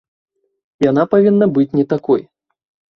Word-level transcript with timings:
Яна 0.89 1.03
павінна 1.13 1.45
быць 1.59 1.69
не 1.77 1.85
такой. 1.95 2.21